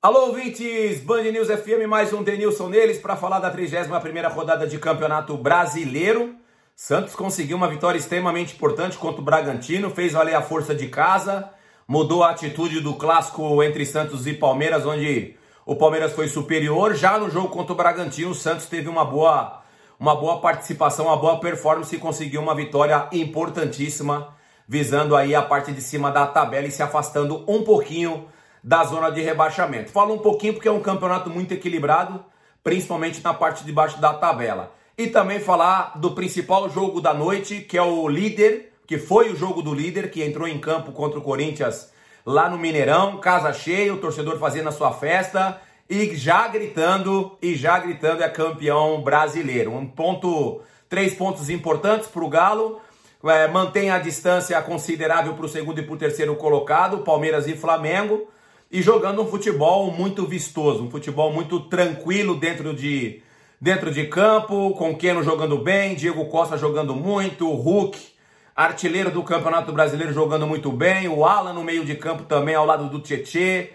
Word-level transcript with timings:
Alô, 0.00 0.26
ouvintes! 0.26 1.00
Band 1.00 1.22
News 1.24 1.48
FM, 1.48 1.88
mais 1.88 2.12
um 2.12 2.22
Denilson 2.22 2.68
neles 2.68 2.98
para 2.98 3.16
falar 3.16 3.40
da 3.40 3.52
31ª 3.52 4.32
rodada 4.32 4.66
de 4.66 4.78
Campeonato 4.78 5.36
Brasileiro. 5.36 6.36
Santos 6.74 7.16
conseguiu 7.16 7.56
uma 7.56 7.68
vitória 7.68 7.98
extremamente 7.98 8.54
importante 8.54 8.96
contra 8.96 9.20
o 9.20 9.24
Bragantino, 9.24 9.90
fez 9.90 10.12
valer 10.12 10.36
a 10.36 10.42
força 10.42 10.74
de 10.74 10.86
casa 10.88 11.50
mudou 11.88 12.22
a 12.22 12.30
atitude 12.30 12.80
do 12.80 12.94
clássico 12.94 13.62
entre 13.62 13.86
Santos 13.86 14.26
e 14.26 14.34
Palmeiras, 14.34 14.84
onde 14.84 15.34
o 15.64 15.74
Palmeiras 15.74 16.12
foi 16.12 16.28
superior. 16.28 16.94
Já 16.94 17.18
no 17.18 17.30
jogo 17.30 17.48
contra 17.48 17.72
o 17.72 17.76
Bragantino, 17.76 18.30
o 18.30 18.34
Santos 18.34 18.66
teve 18.66 18.90
uma 18.90 19.06
boa, 19.06 19.62
uma 19.98 20.14
boa 20.14 20.38
participação, 20.38 21.06
uma 21.06 21.16
boa 21.16 21.40
performance 21.40 21.96
e 21.96 21.98
conseguiu 21.98 22.42
uma 22.42 22.54
vitória 22.54 23.08
importantíssima, 23.10 24.34
visando 24.68 25.16
aí 25.16 25.34
a 25.34 25.40
parte 25.40 25.72
de 25.72 25.80
cima 25.80 26.10
da 26.12 26.26
tabela 26.26 26.66
e 26.66 26.70
se 26.70 26.82
afastando 26.82 27.42
um 27.48 27.64
pouquinho 27.64 28.28
da 28.62 28.84
zona 28.84 29.10
de 29.10 29.20
rebaixamento. 29.20 29.90
Falo 29.90 30.14
um 30.14 30.18
pouquinho 30.18 30.54
porque 30.54 30.68
é 30.68 30.72
um 30.72 30.80
campeonato 30.80 31.30
muito 31.30 31.52
equilibrado, 31.52 32.24
principalmente 32.62 33.22
na 33.22 33.34
parte 33.34 33.64
de 33.64 33.72
baixo 33.72 34.00
da 34.00 34.14
tabela. 34.14 34.72
E 34.96 35.06
também 35.06 35.40
falar 35.40 35.98
do 35.98 36.12
principal 36.12 36.68
jogo 36.68 37.00
da 37.00 37.14
noite, 37.14 37.60
que 37.60 37.78
é 37.78 37.82
o 37.82 38.08
líder 38.08 38.68
que 38.88 38.96
foi 38.96 39.30
o 39.30 39.36
jogo 39.36 39.60
do 39.60 39.74
líder 39.74 40.10
que 40.10 40.24
entrou 40.24 40.48
em 40.48 40.58
campo 40.58 40.92
contra 40.92 41.18
o 41.18 41.22
Corinthians 41.22 41.92
lá 42.24 42.48
no 42.48 42.56
Mineirão, 42.56 43.18
casa 43.18 43.52
cheia, 43.52 43.92
o 43.92 43.98
torcedor 43.98 44.38
fazendo 44.38 44.70
a 44.70 44.72
sua 44.72 44.92
festa 44.92 45.60
e 45.88 46.16
já 46.16 46.48
gritando 46.48 47.36
e 47.42 47.54
já 47.54 47.78
gritando 47.78 48.22
é 48.22 48.28
campeão 48.30 49.02
brasileiro. 49.02 49.74
Um 49.74 49.86
ponto, 49.86 50.62
três 50.88 51.12
pontos 51.12 51.50
importantes 51.50 52.08
para 52.08 52.24
o 52.24 52.28
Galo. 52.30 52.80
É, 53.24 53.46
mantém 53.48 53.90
a 53.90 53.98
distância 53.98 54.60
considerável 54.62 55.34
para 55.34 55.44
o 55.44 55.48
segundo 55.48 55.80
e 55.80 55.82
para 55.82 55.94
o 55.94 55.98
terceiro 55.98 56.34
colocado, 56.36 56.98
Palmeiras 56.98 57.46
e 57.46 57.54
Flamengo, 57.54 58.28
e 58.70 58.82
jogando 58.82 59.22
um 59.22 59.26
futebol 59.26 59.90
muito 59.90 60.26
vistoso, 60.26 60.84
um 60.84 60.90
futebol 60.90 61.32
muito 61.32 61.60
tranquilo 61.60 62.36
dentro 62.36 62.74
de, 62.74 63.22
dentro 63.60 63.90
de 63.90 64.06
campo, 64.06 64.72
com 64.72 64.96
Keno 64.96 65.22
jogando 65.22 65.58
bem, 65.58 65.94
Diego 65.94 66.26
Costa 66.26 66.56
jogando 66.56 66.94
muito, 66.94 67.50
Hulk 67.50 68.18
artilheiro 68.58 69.12
do 69.12 69.22
Campeonato 69.22 69.72
Brasileiro 69.72 70.12
jogando 70.12 70.44
muito 70.44 70.72
bem, 70.72 71.06
o 71.06 71.24
Alan 71.24 71.52
no 71.52 71.62
meio 71.62 71.84
de 71.84 71.94
campo 71.94 72.24
também 72.24 72.56
ao 72.56 72.66
lado 72.66 72.88
do 72.88 72.98
Tietê, 72.98 73.70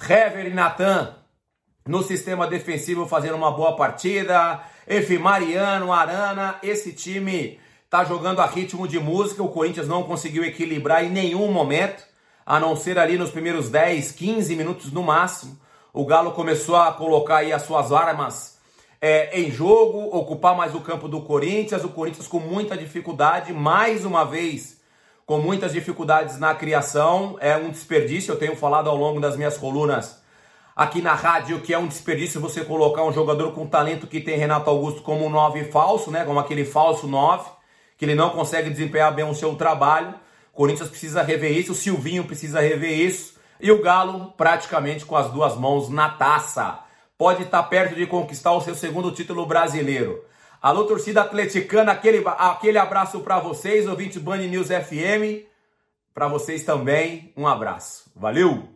Hever 0.00 0.46
e 0.46 0.54
Natan 0.54 1.14
no 1.86 2.02
sistema 2.02 2.46
defensivo 2.46 3.06
fazendo 3.06 3.36
uma 3.36 3.50
boa 3.50 3.76
partida, 3.76 4.62
Efe 4.88 5.18
Mariano, 5.18 5.92
Arana, 5.92 6.56
esse 6.62 6.94
time 6.94 7.60
tá 7.90 8.04
jogando 8.04 8.40
a 8.40 8.46
ritmo 8.46 8.88
de 8.88 8.98
música, 8.98 9.42
o 9.42 9.50
Corinthians 9.50 9.86
não 9.86 10.04
conseguiu 10.04 10.42
equilibrar 10.44 11.04
em 11.04 11.10
nenhum 11.10 11.52
momento, 11.52 12.02
a 12.44 12.60
não 12.60 12.76
ser 12.76 12.98
ali 12.98 13.16
nos 13.16 13.30
primeiros 13.30 13.70
10, 13.70 14.12
15 14.12 14.56
minutos 14.56 14.92
no 14.92 15.02
máximo. 15.02 15.56
O 15.92 16.04
Galo 16.04 16.32
começou 16.32 16.76
a 16.76 16.92
colocar 16.92 17.38
aí 17.38 17.52
as 17.52 17.62
suas 17.62 17.92
armas 17.92 18.58
é, 19.00 19.40
em 19.40 19.50
jogo, 19.50 20.16
ocupar 20.16 20.56
mais 20.56 20.74
o 20.74 20.80
campo 20.80 21.08
do 21.08 21.20
Corinthians. 21.22 21.84
O 21.84 21.88
Corinthians 21.88 22.26
com 22.26 22.38
muita 22.38 22.76
dificuldade, 22.76 23.52
mais 23.52 24.04
uma 24.04 24.24
vez, 24.24 24.80
com 25.26 25.38
muitas 25.38 25.72
dificuldades 25.72 26.38
na 26.38 26.54
criação. 26.54 27.36
É 27.40 27.56
um 27.56 27.70
desperdício, 27.70 28.32
eu 28.32 28.38
tenho 28.38 28.56
falado 28.56 28.88
ao 28.88 28.96
longo 28.96 29.20
das 29.20 29.36
minhas 29.36 29.56
colunas 29.58 30.22
aqui 30.74 31.02
na 31.02 31.14
rádio 31.14 31.60
que 31.60 31.72
é 31.72 31.78
um 31.78 31.86
desperdício 31.86 32.40
você 32.40 32.64
colocar 32.64 33.04
um 33.04 33.12
jogador 33.12 33.52
com 33.52 33.66
talento 33.66 34.06
que 34.06 34.20
tem 34.20 34.38
Renato 34.38 34.70
Augusto 34.70 35.02
como 35.02 35.26
um 35.26 35.30
9 35.30 35.64
falso, 35.64 36.10
né? 36.10 36.24
Como 36.24 36.38
aquele 36.38 36.64
falso 36.64 37.06
9, 37.06 37.50
que 37.96 38.04
ele 38.04 38.14
não 38.14 38.30
consegue 38.30 38.70
desempenhar 38.70 39.14
bem 39.14 39.24
o 39.24 39.34
seu 39.34 39.54
trabalho. 39.54 40.14
Corinthians 40.52 40.88
precisa 40.88 41.22
rever 41.22 41.56
isso, 41.56 41.72
o 41.72 41.74
Silvinho 41.74 42.24
precisa 42.24 42.60
rever 42.60 42.98
isso. 42.98 43.40
E 43.60 43.70
o 43.70 43.80
Galo 43.80 44.32
praticamente 44.36 45.04
com 45.04 45.16
as 45.16 45.30
duas 45.30 45.56
mãos 45.56 45.88
na 45.88 46.10
taça 46.10 46.80
pode 47.16 47.44
estar 47.44 47.62
perto 47.64 47.94
de 47.94 48.06
conquistar 48.06 48.52
o 48.52 48.60
seu 48.60 48.74
segundo 48.74 49.12
título 49.12 49.46
brasileiro. 49.46 50.24
Alô, 50.60 50.84
torcida 50.84 51.22
atleticana, 51.22 51.92
aquele, 51.92 52.22
aquele 52.26 52.78
abraço 52.78 53.20
para 53.20 53.38
vocês, 53.38 53.88
ouvinte 53.88 54.18
Band 54.18 54.38
News 54.38 54.68
FM. 54.68 55.46
Para 56.14 56.28
vocês 56.28 56.64
também, 56.64 57.32
um 57.36 57.46
abraço. 57.46 58.10
Valeu! 58.14 58.71